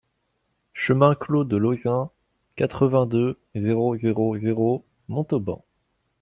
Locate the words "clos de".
1.13-1.57